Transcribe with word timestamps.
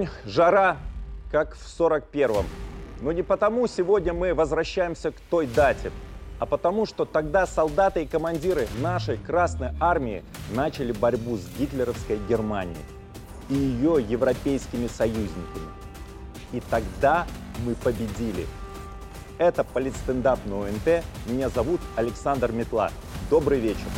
Огонь, 0.00 0.08
жара, 0.24 0.78
как 1.30 1.54
в 1.54 1.80
41-м. 1.80 2.46
Но 3.02 3.12
не 3.12 3.22
потому 3.22 3.66
сегодня 3.66 4.12
мы 4.12 4.34
возвращаемся 4.34 5.10
к 5.10 5.16
той 5.30 5.46
дате, 5.46 5.90
а 6.38 6.46
потому 6.46 6.86
что 6.86 7.04
тогда 7.04 7.46
солдаты 7.46 8.04
и 8.04 8.06
командиры 8.06 8.66
нашей 8.80 9.18
Красной 9.18 9.70
Армии 9.78 10.24
начали 10.54 10.92
борьбу 10.92 11.36
с 11.36 11.46
гитлеровской 11.58 12.18
Германией 12.28 12.84
и 13.50 13.54
ее 13.54 14.02
европейскими 14.02 14.86
союзниками. 14.86 15.68
И 16.52 16.62
тогда 16.70 17.26
мы 17.66 17.74
победили. 17.74 18.46
Это 19.38 19.64
политстендап 19.64 20.38
на 20.46 20.60
ОНТ. 20.66 21.04
Меня 21.26 21.50
зовут 21.50 21.80
Александр 21.96 22.52
Метла. 22.52 22.90
Добрый 23.30 23.60
вечер. 23.60 23.88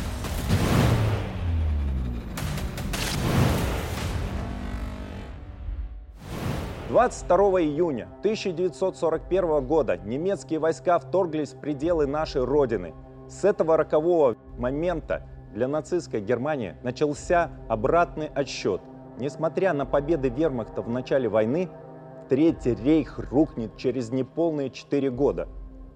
22 6.93 7.37
июня 7.63 8.07
1941 8.19 9.65
года 9.65 9.97
немецкие 9.97 10.59
войска 10.59 10.99
вторглись 10.99 11.53
в 11.53 11.59
пределы 11.59 12.05
нашей 12.05 12.43
Родины. 12.43 12.93
С 13.27 13.43
этого 13.43 13.77
рокового 13.77 14.35
момента 14.59 15.27
для 15.55 15.67
нацистской 15.67 16.21
Германии 16.21 16.75
начался 16.83 17.49
обратный 17.67 18.27
отсчет. 18.27 18.79
Несмотря 19.17 19.73
на 19.73 19.87
победы 19.87 20.29
вермахта 20.29 20.83
в 20.83 20.89
начале 20.89 21.27
войны, 21.27 21.67
Третий 22.29 22.75
рейх 22.75 23.17
рухнет 23.31 23.75
через 23.75 24.11
неполные 24.11 24.69
четыре 24.69 25.09
года. 25.09 25.47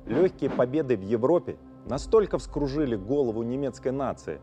Легкие 0.07 0.49
победы 0.49 0.97
в 0.97 1.03
Европе 1.03 1.57
настолько 1.85 2.39
вскружили 2.39 2.95
голову 2.95 3.43
немецкой 3.43 3.91
нации, 3.91 4.41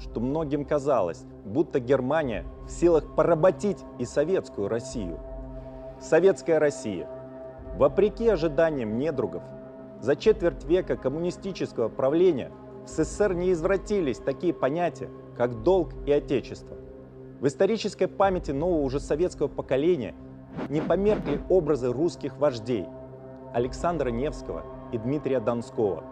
что 0.00 0.18
многим 0.18 0.64
казалось, 0.64 1.22
будто 1.44 1.78
Германия 1.78 2.44
в 2.66 2.72
силах 2.72 3.14
поработить 3.14 3.78
и 4.00 4.04
советскую 4.04 4.66
Россию– 4.66 5.20
Советская 6.02 6.58
Россия. 6.58 7.08
Вопреки 7.76 8.26
ожиданиям 8.28 8.98
недругов, 8.98 9.44
за 10.00 10.16
четверть 10.16 10.64
века 10.64 10.96
коммунистического 10.96 11.88
правления 11.88 12.50
в 12.84 12.88
СССР 12.88 13.34
не 13.34 13.52
извратились 13.52 14.18
такие 14.18 14.52
понятия, 14.52 15.08
как 15.36 15.62
долг 15.62 15.94
и 16.04 16.10
отечество. 16.10 16.76
В 17.40 17.46
исторической 17.46 18.06
памяти 18.06 18.50
нового 18.50 18.82
уже 18.82 18.98
советского 18.98 19.46
поколения 19.46 20.16
не 20.68 20.80
померкли 20.80 21.40
образы 21.48 21.92
русских 21.92 22.36
вождей 22.36 22.86
Александра 23.54 24.08
Невского 24.10 24.64
и 24.90 24.98
Дмитрия 24.98 25.38
Донского. 25.38 26.02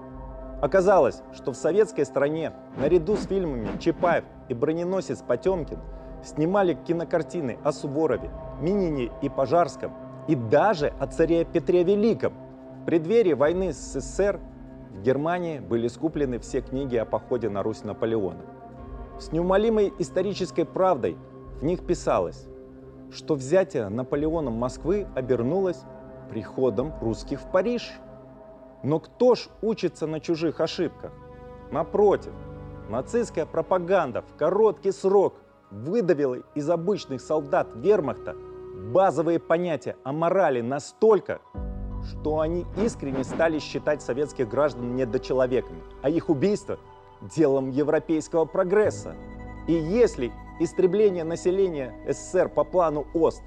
Оказалось, 0.62 1.22
что 1.34 1.50
в 1.50 1.56
советской 1.56 2.04
стране 2.04 2.52
наряду 2.78 3.16
с 3.16 3.26
фильмами 3.26 3.76
Чапаев 3.80 4.24
и 4.48 4.54
броненосец 4.54 5.20
Потемкин 5.20 5.80
снимали 6.22 6.74
кинокартины 6.74 7.58
о 7.64 7.72
Суворове, 7.72 8.30
Минине 8.60 9.10
и 9.22 9.28
Пожарском, 9.28 9.92
и 10.28 10.34
даже 10.34 10.92
о 10.98 11.06
царе 11.06 11.44
Петре 11.44 11.82
Великом. 11.82 12.32
В 12.82 12.84
преддверии 12.84 13.32
войны 13.32 13.72
с 13.72 13.76
СССР 13.76 14.40
в 14.90 15.02
Германии 15.02 15.58
были 15.58 15.88
скуплены 15.88 16.38
все 16.38 16.60
книги 16.60 16.96
о 16.96 17.04
походе 17.04 17.48
на 17.48 17.62
Русь 17.62 17.84
Наполеона. 17.84 18.44
С 19.18 19.32
неумолимой 19.32 19.92
исторической 19.98 20.64
правдой 20.64 21.16
в 21.60 21.64
них 21.64 21.84
писалось, 21.86 22.46
что 23.12 23.34
взятие 23.34 23.88
Наполеоном 23.88 24.54
Москвы 24.54 25.06
обернулось 25.14 25.82
приходом 26.30 26.92
русских 27.00 27.40
в 27.40 27.50
Париж. 27.50 27.92
Но 28.82 28.98
кто 28.98 29.34
ж 29.34 29.48
учится 29.62 30.06
на 30.06 30.20
чужих 30.20 30.60
ошибках? 30.60 31.12
Напротив, 31.70 32.32
нацистская 32.88 33.46
пропаганда 33.46 34.22
в 34.22 34.36
короткий 34.36 34.92
срок 34.92 35.34
выдавила 35.70 36.38
из 36.54 36.68
обычных 36.70 37.20
солдат 37.20 37.68
вермахта 37.74 38.34
базовые 38.92 39.38
понятия 39.38 39.96
о 40.04 40.12
морали 40.12 40.60
настолько, 40.60 41.40
что 42.10 42.40
они 42.40 42.66
искренне 42.76 43.24
стали 43.24 43.58
считать 43.58 44.02
советских 44.02 44.48
граждан 44.48 44.96
недочеловеками, 44.96 45.82
а 46.02 46.10
их 46.10 46.28
убийство– 46.28 46.78
делом 47.20 47.70
европейского 47.70 48.44
прогресса. 48.46 49.14
И 49.66 49.72
если 49.72 50.32
истребление 50.58 51.24
населения 51.24 51.94
СССР 52.08 52.48
по 52.48 52.64
плану 52.64 53.06
ОСТ 53.14 53.42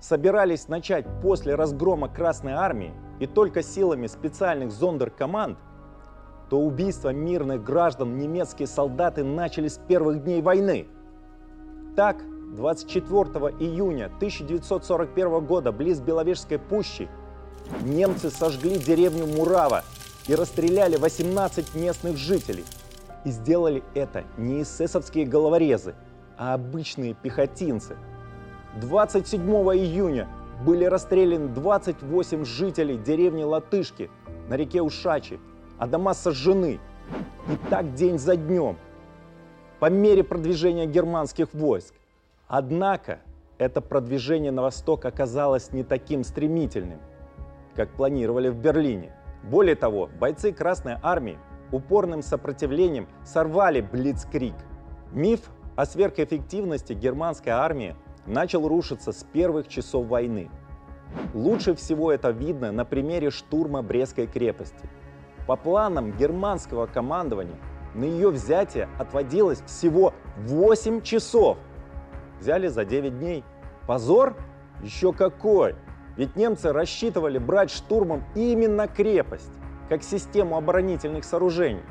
собирались 0.00 0.68
начать 0.68 1.06
после 1.20 1.54
разгрома 1.54 2.08
Красной 2.08 2.52
Армии 2.52 2.92
и 3.20 3.26
только 3.26 3.62
силами 3.62 4.06
специальных 4.06 4.72
зондеркоманд, 4.72 5.58
то 6.48 6.60
убийство 6.60 7.10
мирных 7.10 7.64
граждан 7.64 8.18
немецкие 8.18 8.66
солдаты 8.66 9.24
начали 9.24 9.68
с 9.68 9.78
первых 9.78 10.22
дней 10.22 10.42
войны. 10.42 10.86
Так, 11.96 12.22
24 12.52 13.54
июня 13.60 14.06
1941 14.06 15.40
года 15.40 15.72
близ 15.72 16.00
Беловежской 16.00 16.58
пущи 16.58 17.08
немцы 17.82 18.28
сожгли 18.28 18.76
деревню 18.76 19.26
Мурава 19.26 19.84
и 20.28 20.34
расстреляли 20.34 20.96
18 20.96 21.74
местных 21.74 22.18
жителей. 22.18 22.64
И 23.24 23.30
сделали 23.30 23.82
это 23.94 24.24
не 24.36 24.62
эсэсовские 24.62 25.24
головорезы, 25.24 25.94
а 26.36 26.52
обычные 26.52 27.14
пехотинцы. 27.14 27.96
27 28.82 29.40
июня 29.40 30.28
были 30.66 30.84
расстреляны 30.84 31.48
28 31.48 32.44
жителей 32.44 32.98
деревни 32.98 33.44
Латышки 33.44 34.10
на 34.50 34.56
реке 34.56 34.82
Ушачи, 34.82 35.40
а 35.78 35.86
дома 35.86 36.12
сожжены. 36.12 36.80
И 37.48 37.70
так 37.70 37.94
день 37.94 38.18
за 38.18 38.36
днем. 38.36 38.76
По 39.80 39.88
мере 39.88 40.22
продвижения 40.22 40.86
германских 40.86 41.54
войск 41.54 41.94
Однако 42.52 43.20
это 43.56 43.80
продвижение 43.80 44.50
на 44.52 44.60
восток 44.60 45.06
оказалось 45.06 45.72
не 45.72 45.84
таким 45.84 46.22
стремительным, 46.22 47.00
как 47.74 47.88
планировали 47.94 48.50
в 48.50 48.58
Берлине. 48.58 49.16
Более 49.42 49.74
того, 49.74 50.10
бойцы 50.20 50.52
Красной 50.52 50.96
Армии 51.02 51.38
упорным 51.70 52.20
сопротивлением 52.20 53.08
сорвали 53.24 53.80
Блицкрик. 53.80 54.52
Миф 55.12 55.48
о 55.76 55.86
сверхэффективности 55.86 56.92
германской 56.92 57.52
армии 57.52 57.96
начал 58.26 58.68
рушиться 58.68 59.12
с 59.12 59.24
первых 59.24 59.68
часов 59.68 60.06
войны. 60.06 60.50
Лучше 61.32 61.74
всего 61.74 62.12
это 62.12 62.32
видно 62.32 62.70
на 62.70 62.84
примере 62.84 63.30
штурма 63.30 63.80
Брестской 63.80 64.26
крепости. 64.26 64.90
По 65.46 65.56
планам 65.56 66.12
германского 66.18 66.84
командования 66.84 67.56
на 67.94 68.04
ее 68.04 68.28
взятие 68.28 68.90
отводилось 68.98 69.62
всего 69.62 70.12
8 70.36 71.00
часов– 71.00 71.56
взяли 72.42 72.66
за 72.66 72.84
9 72.84 73.18
дней. 73.18 73.44
Позор? 73.86 74.36
Еще 74.82 75.12
какой! 75.12 75.76
Ведь 76.16 76.36
немцы 76.36 76.72
рассчитывали 76.72 77.38
брать 77.38 77.70
штурмом 77.70 78.24
именно 78.34 78.86
крепость, 78.86 79.52
как 79.88 80.02
систему 80.02 80.56
оборонительных 80.56 81.24
сооружений. 81.24 81.84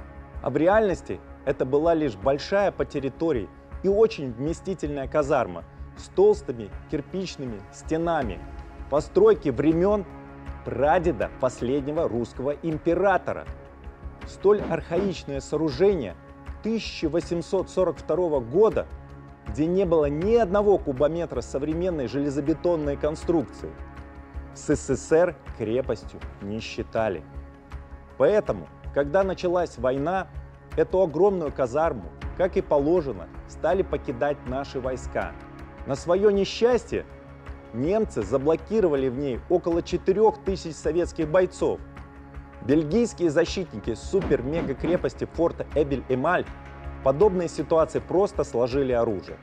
А 0.43 0.49
в 0.49 0.57
реальности 0.57 1.19
это 1.45 1.65
была 1.65 1.93
лишь 1.95 2.15
большая 2.15 2.71
по 2.71 2.85
территории 2.85 3.49
и 3.81 3.87
очень 3.87 4.31
вместительная 4.33 5.07
казарма 5.07 5.63
с 5.97 6.09
толстыми 6.09 6.69
кирпичными 6.91 7.61
стенами, 7.73 8.39
постройки 8.89 9.49
времен 9.49 10.05
прадеда 10.65 11.31
последнего 11.39 12.07
русского 12.07 12.51
императора. 12.61 13.45
Столь 14.27 14.61
архаичное 14.69 15.39
сооружение 15.39 16.15
1842 16.61 18.39
года 18.41 18.85
где 19.47 19.65
не 19.65 19.85
было 19.85 20.05
ни 20.05 20.35
одного 20.35 20.77
кубометра 20.77 21.41
современной 21.41 22.07
железобетонной 22.07 22.97
конструкции. 22.97 23.69
С 24.53 24.75
СССР 24.75 25.35
крепостью 25.57 26.19
не 26.41 26.59
считали. 26.59 27.23
Поэтому, 28.17 28.67
когда 28.93 29.23
началась 29.23 29.77
война, 29.77 30.27
эту 30.75 31.01
огромную 31.01 31.51
казарму, 31.51 32.09
как 32.37 32.57
и 32.57 32.61
положено, 32.61 33.27
стали 33.47 33.81
покидать 33.81 34.37
наши 34.47 34.79
войска. 34.79 35.31
На 35.85 35.95
свое 35.95 36.31
несчастье 36.31 37.05
немцы 37.73 38.21
заблокировали 38.21 39.09
в 39.09 39.17
ней 39.17 39.39
около 39.49 39.81
4000 39.81 40.71
советских 40.73 41.29
бойцов. 41.29 41.79
Бельгийские 42.61 43.31
защитники 43.31 43.95
супер-мега-крепости 43.95 45.25
форта 45.33 45.65
Эбель-Эмаль 45.73 46.45
подобные 47.03 47.49
ситуации 47.49 47.99
просто 47.99 48.43
сложили 48.43 48.91
оружие. 48.91 49.37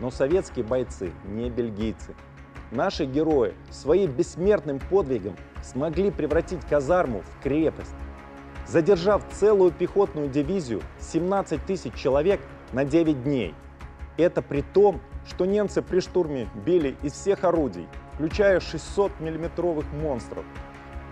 Но 0.00 0.10
советские 0.10 0.64
бойцы 0.64 1.12
не 1.24 1.50
бельгийцы. 1.50 2.14
Наши 2.70 3.04
герои 3.04 3.54
своим 3.70 4.12
бессмертным 4.12 4.78
подвигом 4.78 5.36
смогли 5.62 6.10
превратить 6.10 6.64
казарму 6.66 7.22
в 7.22 7.42
крепость. 7.42 7.94
Задержав 8.66 9.22
целую 9.32 9.72
пехотную 9.72 10.28
дивизию 10.28 10.80
17 11.00 11.64
тысяч 11.66 11.94
человек 11.94 12.40
на 12.72 12.84
9 12.84 13.24
дней. 13.24 13.54
Это 14.16 14.42
при 14.42 14.62
том, 14.62 15.00
что 15.26 15.44
немцы 15.44 15.82
при 15.82 16.00
штурме 16.00 16.48
били 16.64 16.96
из 17.02 17.12
всех 17.12 17.42
орудий, 17.44 17.88
включая 18.14 18.60
600 18.60 19.18
миллиметровых 19.18 19.84
монстров. 19.92 20.44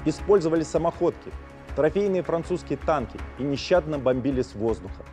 Использовали 0.04 0.62
самоходки, 0.62 1.32
трофейные 1.74 2.22
французские 2.22 2.78
танки 2.78 3.18
и 3.38 3.42
нещадно 3.42 3.98
бомбили 3.98 4.42
с 4.42 4.54
воздуха. 4.54 5.04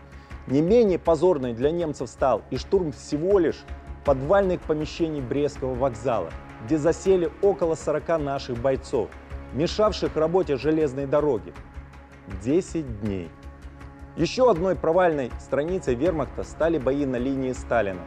Не 0.47 0.61
менее 0.61 0.99
позорной 0.99 1.53
для 1.53 1.71
немцев 1.71 2.07
стал 2.07 2.43
и 2.51 2.57
штурм 2.57 2.91
всего 2.91 3.39
лишь 3.39 3.63
подвальных 4.05 4.61
помещений 4.61 5.19
Брестского 5.19 5.73
вокзала, 5.73 6.29
где 6.65 6.77
засели 6.77 7.31
около 7.41 7.73
40 7.73 8.19
наших 8.19 8.57
бойцов, 8.57 9.09
мешавших 9.53 10.15
работе 10.15 10.57
железной 10.57 11.07
дороги. 11.07 11.51
10 12.43 13.01
дней. 13.01 13.29
Еще 14.15 14.49
одной 14.49 14.75
провальной 14.75 15.31
страницей 15.39 15.95
вермахта 15.95 16.43
стали 16.43 16.77
бои 16.77 17.05
на 17.05 17.15
линии 17.15 17.51
Сталина. 17.51 18.01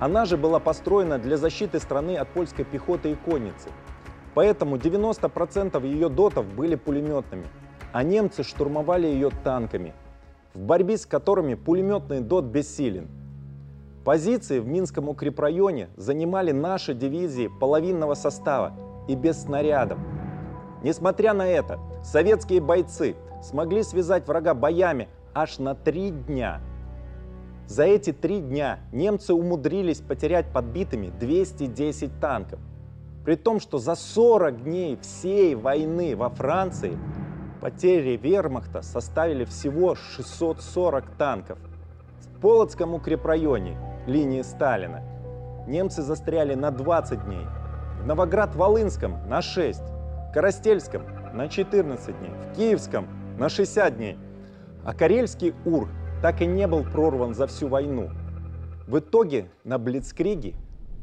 Она 0.00 0.24
же 0.24 0.36
была 0.36 0.58
построена 0.58 1.18
для 1.18 1.36
защиты 1.36 1.78
страны 1.78 2.16
от 2.16 2.28
польской 2.30 2.64
пехоты 2.64 3.12
и 3.12 3.14
конницы. 3.14 3.68
Поэтому 4.34 4.76
90% 4.76 5.86
ее 5.86 6.08
дотов 6.08 6.46
были 6.46 6.74
пулеметными, 6.74 7.46
а 7.92 8.02
немцы 8.02 8.42
штурмовали 8.42 9.06
ее 9.06 9.30
танками, 9.44 9.94
в 10.54 10.60
борьбе 10.60 10.96
с 10.96 11.06
которыми 11.06 11.54
пулеметный 11.54 12.20
дот 12.20 12.44
бессилен. 12.44 13.08
Позиции 14.04 14.58
в 14.58 14.66
Минском 14.66 15.08
укрепрайоне 15.08 15.88
занимали 15.96 16.52
наши 16.52 16.94
дивизии 16.94 17.50
половинного 17.60 18.14
состава 18.14 18.72
и 19.08 19.14
без 19.14 19.42
снарядов. 19.42 19.98
Несмотря 20.82 21.34
на 21.34 21.46
это, 21.46 21.78
советские 22.02 22.60
бойцы 22.60 23.14
смогли 23.42 23.82
связать 23.82 24.26
врага 24.26 24.54
боями 24.54 25.08
аж 25.34 25.58
на 25.58 25.74
три 25.74 26.10
дня. 26.10 26.60
За 27.66 27.84
эти 27.84 28.12
три 28.12 28.40
дня 28.40 28.80
немцы 28.90 29.32
умудрились 29.32 30.00
потерять 30.00 30.46
подбитыми 30.52 31.12
210 31.20 32.20
танков. 32.20 32.58
При 33.24 33.36
том, 33.36 33.60
что 33.60 33.78
за 33.78 33.94
40 33.94 34.64
дней 34.64 34.98
всей 35.02 35.54
войны 35.54 36.16
во 36.16 36.30
Франции 36.30 36.98
потери 37.60 38.16
вермахта 38.16 38.82
составили 38.82 39.44
всего 39.44 39.94
640 39.94 41.10
танков. 41.16 41.58
В 42.20 42.40
Полоцком 42.40 42.94
укрепрайоне 42.94 43.78
линии 44.06 44.42
Сталина 44.42 45.02
немцы 45.66 46.02
застряли 46.02 46.54
на 46.54 46.70
20 46.70 47.24
дней, 47.26 47.46
в 48.02 48.06
Новоград-Волынском 48.06 49.28
на 49.28 49.42
6, 49.42 49.80
в 49.80 50.32
Коростельском 50.32 51.02
на 51.34 51.48
14 51.48 52.18
дней, 52.18 52.30
в 52.30 52.56
Киевском 52.56 53.06
на 53.38 53.48
60 53.48 53.96
дней, 53.96 54.18
а 54.84 54.94
Карельский 54.94 55.54
УР 55.64 55.88
так 56.22 56.40
и 56.40 56.46
не 56.46 56.66
был 56.66 56.84
прорван 56.84 57.34
за 57.34 57.46
всю 57.46 57.68
войну. 57.68 58.10
В 58.86 58.98
итоге 58.98 59.50
на 59.64 59.78
Блицкриге 59.78 60.54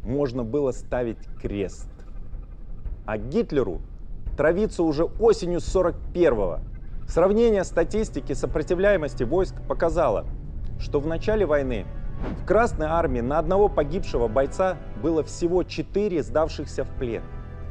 можно 0.04 0.44
было 0.44 0.72
ставить 0.72 1.20
крест. 1.42 1.90
А 3.06 3.18
Гитлеру 3.18 3.82
травиться 4.38 4.84
уже 4.84 5.04
осенью 5.04 5.60
41-го. 5.60 6.60
Сравнение 7.08 7.64
статистики 7.64 8.34
сопротивляемости 8.34 9.24
войск 9.24 9.56
показало, 9.68 10.26
что 10.80 11.00
в 11.00 11.08
начале 11.08 11.46
войны 11.46 11.86
в 12.42 12.46
Красной 12.46 12.88
армии 12.88 13.22
на 13.22 13.40
одного 13.40 13.68
погибшего 13.68 14.28
бойца 14.28 14.78
было 15.02 15.24
всего 15.24 15.64
4 15.64 16.24
сдавшихся 16.24 16.84
в 16.84 16.90
плен. 16.98 17.24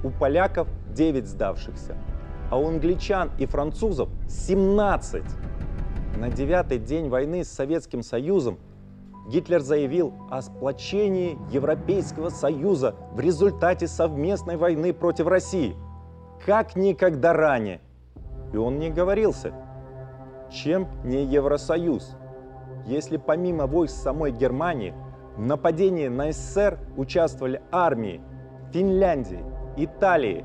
У 0.05 0.11
поляков 0.11 0.69
9 0.95 1.27
сдавшихся, 1.27 1.97
а 2.51 2.59
у 2.59 2.69
англичан 2.69 3.31
и 3.39 3.47
французов 3.47 4.09
17. 4.29 5.23
На 6.17 6.29
девятый 6.31 6.79
день 6.79 7.09
войны 7.09 7.45
с 7.45 7.49
Советским 7.49 8.03
Союзом 8.03 8.59
Гитлер 9.29 9.61
заявил 9.61 10.15
о 10.31 10.41
сплочении 10.41 11.37
Европейского 11.51 12.29
Союза 12.29 12.95
в 13.13 13.21
результате 13.21 13.89
совместной 13.89 14.57
войны 14.57 14.93
против 14.93 15.27
России, 15.27 15.75
как 16.45 16.77
никогда 16.77 17.33
ранее. 17.33 17.81
И 18.53 18.57
он 18.57 18.79
не 18.79 18.91
говорился, 18.91 19.53
чем 20.51 20.89
не 21.05 21.25
Евросоюз, 21.25 22.17
если 22.85 23.17
помимо 23.17 23.67
войск 23.67 23.97
самой 23.97 24.33
Германии 24.33 24.95
в 25.37 25.45
нападении 25.45 26.09
на 26.09 26.33
СССР 26.33 26.79
участвовали 26.97 27.61
армии 27.73 28.21
Финляндии, 28.73 29.45
Италии, 29.77 30.45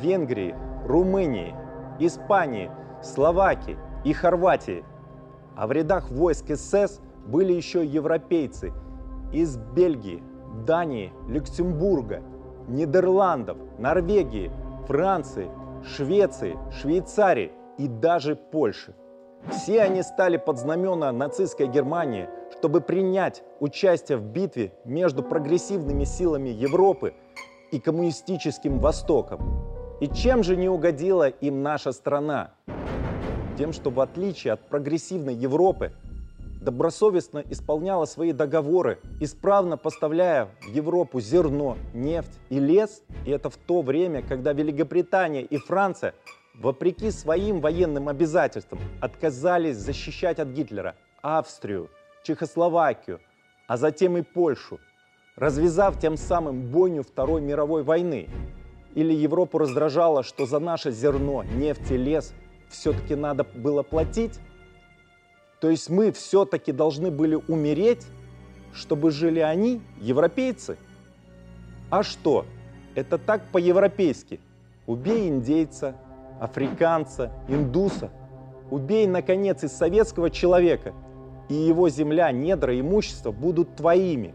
Венгрии, 0.00 0.54
Румынии, 0.86 1.54
Испании, 1.98 2.70
Словакии 3.02 3.76
и 4.04 4.12
Хорватии– 4.12 4.84
а 5.60 5.66
в 5.66 5.72
рядах 5.72 6.10
войск 6.10 6.46
СС 6.56 7.00
были 7.26 7.52
еще 7.52 7.84
европейцы 7.84 8.72
из 9.30 9.58
Бельгии, 9.58 10.22
Дании, 10.66 11.12
Люксембурга, 11.28 12.22
Нидерландов, 12.66 13.58
Норвегии, 13.78 14.50
Франции, 14.86 15.50
Швеции, 15.84 16.58
Швейцарии 16.70 17.52
и 17.78 17.88
даже 17.88 18.36
Польши. 18.36 18.94
Все 19.50 19.82
они 19.82 20.02
стали 20.02 20.36
под 20.36 20.58
знамена 20.58 21.12
нацистской 21.12 21.66
Германии, 21.66 22.28
чтобы 22.58 22.80
принять 22.80 23.42
участие 23.58 24.18
в 24.18 24.24
битве 24.24 24.72
между 24.84 25.22
прогрессивными 25.22 26.04
силами 26.04 26.50
Европы 26.50 27.14
и 27.72 27.80
коммунистическим 27.80 28.78
Востоком. 28.78 29.40
И 30.00 30.08
чем 30.08 30.42
же 30.42 30.56
не 30.56 30.68
угодила 30.68 31.28
им 31.28 31.62
наша 31.62 31.92
страна? 31.92 32.52
Тем, 33.56 33.72
что 33.72 33.90
в 33.90 34.00
отличие 34.00 34.54
от 34.54 34.60
прогрессивной 34.68 35.34
Европы, 35.34 35.92
добросовестно 36.60 37.42
исполняла 37.50 38.04
свои 38.04 38.32
договоры, 38.32 38.98
исправно 39.20 39.76
поставляя 39.76 40.48
в 40.62 40.68
Европу 40.68 41.20
зерно, 41.20 41.76
нефть 41.94 42.38
и 42.50 42.58
лес, 42.58 43.02
и 43.24 43.30
это 43.30 43.50
в 43.50 43.56
то 43.56 43.82
время, 43.82 44.22
когда 44.22 44.52
Великобритания 44.52 45.42
и 45.42 45.56
Франция, 45.56 46.14
вопреки 46.54 47.10
своим 47.10 47.60
военным 47.60 48.08
обязательствам, 48.08 48.80
отказались 49.00 49.76
защищать 49.76 50.38
от 50.38 50.48
Гитлера 50.48 50.96
Австрию, 51.22 51.88
Чехословакию, 52.22 53.20
а 53.66 53.76
затем 53.76 54.16
и 54.18 54.22
Польшу, 54.22 54.78
развязав 55.36 55.98
тем 55.98 56.16
самым 56.16 56.62
бойню 56.70 57.02
Второй 57.02 57.40
мировой 57.40 57.82
войны. 57.82 58.28
Или 58.94 59.14
Европу 59.14 59.58
раздражало, 59.58 60.22
что 60.22 60.44
за 60.44 60.58
наше 60.58 60.90
зерно, 60.90 61.44
нефть 61.44 61.90
и 61.90 61.96
лес 61.96 62.34
все-таки 62.68 63.14
надо 63.14 63.44
было 63.44 63.82
платить. 63.82 64.40
То 65.60 65.68
есть 65.68 65.90
мы 65.90 66.10
все-таки 66.10 66.72
должны 66.72 67.10
были 67.10 67.34
умереть, 67.34 68.06
чтобы 68.72 69.10
жили 69.10 69.40
они, 69.40 69.82
европейцы. 70.00 70.78
А 71.90 72.02
что? 72.02 72.46
Это 72.94 73.18
так 73.18 73.42
по-европейски. 73.52 74.40
Убей 74.86 75.28
индейца, 75.28 75.94
африканца, 76.40 77.30
индуса. 77.46 78.10
Убей, 78.70 79.06
наконец, 79.06 79.62
из 79.62 79.72
советского 79.72 80.30
человека, 80.30 80.94
и 81.48 81.54
его 81.54 81.88
земля, 81.88 82.30
недра, 82.32 82.78
имущество 82.78 83.32
будут 83.32 83.76
твоими. 83.76 84.34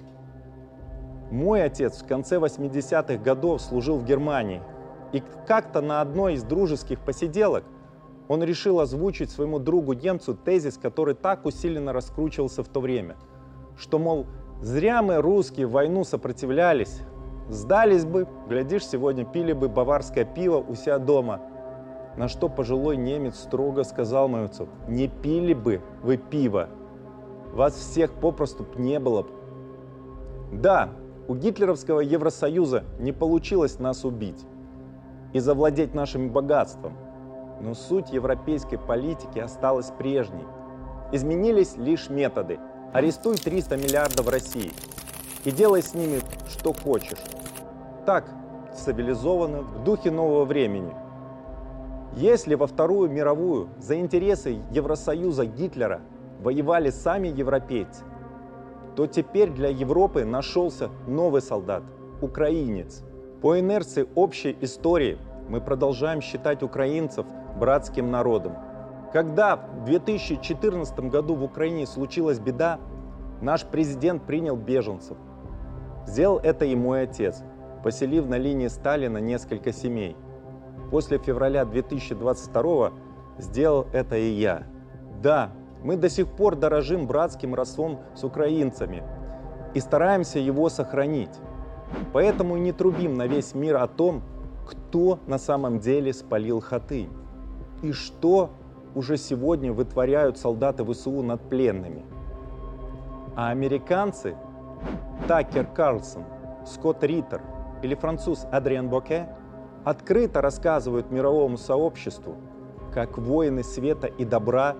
Мой 1.31 1.63
отец 1.63 2.01
в 2.01 2.05
конце 2.05 2.35
80-х 2.35 3.17
годов 3.17 3.61
служил 3.61 3.97
в 3.97 4.05
Германии. 4.05 4.61
И 5.11 5.23
как-то 5.47 5.81
на 5.81 6.01
одной 6.01 6.33
из 6.33 6.43
дружеских 6.43 6.99
посиделок 6.99 7.63
он 8.27 8.43
решил 8.43 8.79
озвучить 8.79 9.29
своему 9.29 9.59
другу-немцу 9.59 10.35
тезис, 10.35 10.77
который 10.77 11.15
так 11.15 11.45
усиленно 11.45 11.93
раскручивался 11.93 12.63
в 12.63 12.67
то 12.67 12.79
время, 12.79 13.15
что, 13.77 13.99
мол, 13.99 14.25
зря 14.61 15.01
мы, 15.01 15.17
русские, 15.17 15.67
войну 15.67 16.03
сопротивлялись, 16.03 17.01
сдались 17.49 18.05
бы, 18.05 18.27
глядишь, 18.47 18.87
сегодня 18.87 19.25
пили 19.25 19.53
бы 19.53 19.69
баварское 19.69 20.25
пиво 20.25 20.57
у 20.57 20.75
себя 20.75 20.97
дома. 20.97 21.41
На 22.17 22.27
что 22.27 22.47
пожилой 22.49 22.97
немец 22.97 23.35
строго 23.35 23.83
сказал 23.83 24.29
Маюцу, 24.29 24.69
не 24.87 25.07
пили 25.07 25.53
бы 25.53 25.81
вы 26.01 26.17
пиво, 26.17 26.69
вас 27.53 27.73
всех 27.75 28.13
попросту 28.13 28.65
не 28.77 28.99
было. 28.99 29.27
Да, 30.51 30.89
у 31.27 31.35
гитлеровского 31.35 31.99
Евросоюза 31.99 32.85
не 32.99 33.11
получилось 33.11 33.79
нас 33.79 34.05
убить 34.05 34.45
и 35.33 35.39
завладеть 35.39 35.93
нашим 35.93 36.31
богатством– 36.31 36.97
но 37.59 37.73
суть 37.73 38.11
европейской 38.11 38.77
политики 38.77 39.39
осталась 39.39 39.91
прежней. 39.97 40.45
Изменились 41.11 41.77
лишь 41.77 42.09
методы. 42.09 42.59
Арестуй 42.93 43.35
300 43.35 43.77
миллиардов 43.77 44.27
России 44.27 44.71
и 45.45 45.51
делай 45.51 45.81
с 45.81 45.93
ними 45.93 46.19
что 46.49 46.73
хочешь. 46.73 47.19
Так, 48.05 48.29
цивилизованно, 48.75 49.61
в 49.61 49.83
духе 49.83 50.11
нового 50.11 50.43
времени. 50.43 50.93
Если 52.15 52.55
во 52.55 52.67
Вторую 52.67 53.09
мировую 53.09 53.69
за 53.77 53.99
интересы 53.99 54.61
Евросоюза 54.71 55.45
Гитлера 55.45 56.01
воевали 56.39 56.89
сами 56.89 57.27
европейцы, 57.27 58.03
то 58.95 59.07
теперь 59.07 59.49
для 59.49 59.69
Европы 59.69 60.25
нашелся 60.25 60.89
новый 61.07 61.41
солдат– 61.41 61.83
украинец. 62.21 63.03
По 63.41 63.59
инерции 63.59 64.07
общей 64.15 64.57
истории 64.61 65.17
мы 65.49 65.61
продолжаем 65.61 66.21
считать 66.21 66.63
украинцев 66.63 67.25
братским 67.55 68.11
народом. 68.11 68.53
Когда 69.13 69.55
в 69.55 69.85
2014 69.85 70.99
году 71.09 71.35
в 71.35 71.43
Украине 71.43 71.87
случилась 71.87 72.39
беда, 72.39 72.79
наш 73.41 73.65
президент 73.65 74.23
принял 74.23 74.55
беженцев. 74.55 75.17
Сделал 76.05 76.39
это 76.39 76.65
и 76.65 76.75
мой 76.75 77.03
отец, 77.03 77.41
поселив 77.83 78.27
на 78.27 78.37
линии 78.37 78.67
Сталина 78.67 79.17
несколько 79.17 79.71
семей. 79.71 80.17
После 80.91 81.17
февраля 81.17 81.65
2022 81.65 82.91
сделал 83.37 83.87
это 83.93 84.17
и 84.17 84.31
я. 84.31 84.63
Да, 85.21 85.51
мы 85.83 85.95
до 85.95 86.09
сих 86.09 86.27
пор 86.27 86.55
дорожим 86.55 87.07
братским 87.07 87.55
родством 87.55 87.99
с 88.15 88.23
украинцами. 88.23 89.03
и 89.73 89.79
стараемся 89.81 90.39
его 90.39 90.69
сохранить. 90.69 91.37
Поэтому 92.13 92.55
и 92.55 92.61
не 92.61 92.71
трубим 92.71 93.15
на 93.15 93.27
весь 93.27 93.53
мир 93.53 93.75
о 93.75 93.87
том, 93.87 94.23
кто 94.65 95.19
на 95.27 95.37
самом 95.37 95.79
деле 95.79 96.13
спалил 96.13 96.61
Хатынь 96.61 97.11
и 97.85 97.91
что 97.91 98.49
уже 98.95 99.17
сегодня 99.17 99.71
вытворяют 99.71 100.37
солдаты 100.37 100.83
ВСУ 100.85 101.21
над 101.21 101.41
пленными. 101.49 102.03
А 103.35 103.49
американцы, 103.49 104.35
Такер 105.27 105.67
Карлсон, 105.67 106.23
Скотт 106.65 107.03
Риттер 107.03 107.41
или 107.83 107.93
француз 107.93 108.47
Адриан 108.51 108.89
Боке 108.89 109.27
открыто 109.83 110.41
рассказывают 110.41 111.11
мировому 111.11 111.57
сообществу, 111.57 112.35
как 112.91 113.17
воины 113.17 113.63
света 113.63 114.07
и 114.07 114.25
добра 114.25 114.75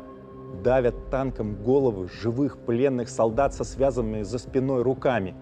давят 0.63 1.09
танком 1.11 1.61
головы 1.61 2.07
живых 2.07 2.57
пленных 2.57 3.09
солдат 3.09 3.53
со 3.53 3.63
связанными 3.63 4.23
за 4.23 4.39
спиной 4.39 4.81
руками. 4.81 5.35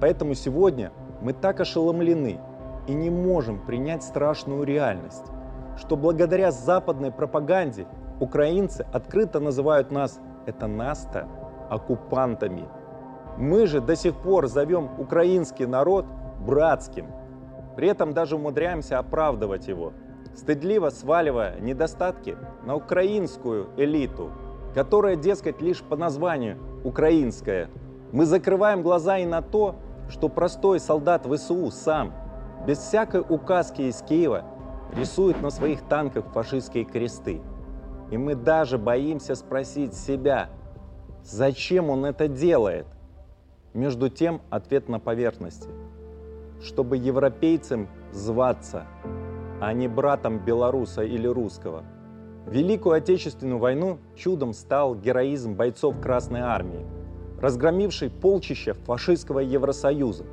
Поэтому 0.00 0.34
сегодня 0.34 0.92
мы 1.22 1.32
так 1.32 1.60
ошеломлены 1.60 2.40
и 2.88 2.92
не 2.92 3.10
можем 3.10 3.64
принять 3.64 4.02
страшную 4.02 4.64
реальность, 4.64 5.26
что 5.80 5.96
благодаря 5.96 6.52
западной 6.52 7.10
пропаганде 7.10 7.86
украинцы 8.20 8.86
открыто 8.92 9.40
называют 9.40 9.90
нас, 9.90 10.20
это 10.46 10.66
нас-то, 10.66 11.26
оккупантами. 11.70 12.68
Мы 13.38 13.66
же 13.66 13.80
до 13.80 13.96
сих 13.96 14.14
пор 14.16 14.46
зовем 14.46 14.90
украинский 14.98 15.64
народ 15.64 16.04
братским. 16.46 17.06
При 17.76 17.88
этом 17.88 18.12
даже 18.12 18.36
умудряемся 18.36 18.98
оправдывать 18.98 19.68
его, 19.68 19.92
стыдливо 20.34 20.90
сваливая 20.90 21.58
недостатки 21.60 22.36
на 22.64 22.76
украинскую 22.76 23.70
элиту, 23.78 24.30
которая, 24.74 25.16
дескать, 25.16 25.62
лишь 25.62 25.82
по 25.82 25.96
названию 25.96 26.58
украинская. 26.84 27.70
Мы 28.12 28.26
закрываем 28.26 28.82
глаза 28.82 29.18
и 29.18 29.24
на 29.24 29.40
то, 29.40 29.76
что 30.10 30.28
простой 30.28 30.78
солдат 30.78 31.26
ВСУ 31.26 31.70
сам, 31.70 32.12
без 32.66 32.78
всякой 32.78 33.22
указки 33.26 33.82
из 33.82 34.02
Киева, 34.02 34.44
рисует 34.96 35.40
на 35.42 35.50
своих 35.50 35.82
танках 35.82 36.26
фашистские 36.32 36.84
кресты. 36.84 37.40
И 38.10 38.18
мы 38.18 38.34
даже 38.34 38.78
боимся 38.78 39.34
спросить 39.34 39.94
себя, 39.94 40.50
зачем 41.22 41.90
он 41.90 42.04
это 42.04 42.28
делает? 42.28 42.86
Между 43.72 44.08
тем 44.08 44.40
ответ 44.50 44.88
на 44.88 44.98
поверхности. 44.98 45.68
Чтобы 46.60 46.96
европейцам 46.96 47.88
зваться, 48.12 48.86
а 49.60 49.72
не 49.72 49.86
братом 49.86 50.38
белоруса 50.44 51.02
или 51.02 51.28
русского. 51.28 51.84
Великую 52.46 52.94
Отечественную 52.94 53.58
войну 53.58 53.98
чудом 54.16 54.52
стал 54.54 54.96
героизм 54.96 55.54
бойцов 55.54 56.00
Красной 56.00 56.40
Армии, 56.40 56.84
разгромивший 57.40 58.10
полчища 58.10 58.74
фашистского 58.74 59.38
Евросоюза. 59.38 60.24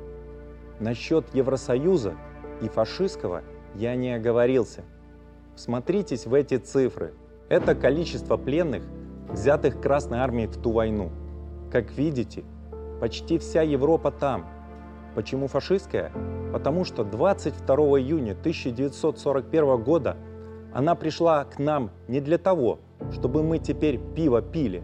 Насчет 0.80 1.32
Евросоюза 1.34 2.14
и 2.60 2.68
фашистского 2.68 3.42
я 3.78 3.94
не 3.94 4.12
оговорился. 4.12 4.82
Смотритесь 5.54 6.26
в 6.26 6.34
эти 6.34 6.56
цифры. 6.56 7.14
Это 7.48 7.74
количество 7.74 8.36
пленных, 8.36 8.82
взятых 9.30 9.80
Красной 9.80 10.18
Армией 10.18 10.48
в 10.48 10.56
ту 10.56 10.72
войну. 10.72 11.10
Как 11.70 11.92
видите, 11.92 12.44
почти 13.00 13.38
вся 13.38 13.62
Европа 13.62 14.10
там. 14.10 14.46
Почему 15.14 15.46
фашистская? 15.46 16.12
Потому 16.52 16.84
что 16.84 17.04
22 17.04 17.76
июня 18.00 18.32
1941 18.32 19.82
года 19.82 20.16
она 20.74 20.94
пришла 20.94 21.44
к 21.44 21.58
нам 21.58 21.90
не 22.08 22.20
для 22.20 22.38
того, 22.38 22.80
чтобы 23.12 23.42
мы 23.42 23.58
теперь 23.58 23.98
пиво 24.14 24.42
пили, 24.42 24.82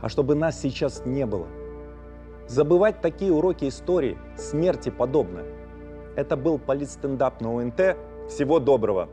а 0.00 0.08
чтобы 0.08 0.34
нас 0.34 0.60
сейчас 0.60 1.04
не 1.04 1.26
было. 1.26 1.46
Забывать 2.46 3.00
такие 3.00 3.32
уроки 3.32 3.68
истории 3.68 4.18
смерти 4.36 4.90
подобно. 4.90 5.42
Это 6.16 6.36
был 6.36 6.58
политстендап 6.58 7.40
на 7.40 7.54
УНТ. 7.54 7.96
Всего 8.30 8.60
доброго! 8.60 9.08